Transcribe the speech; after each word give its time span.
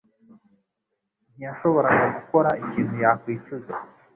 ntiyashakaga 1.33 1.95
gukora 2.17 2.49
ikintu 2.63 2.93
yakwicuza. 3.03 3.73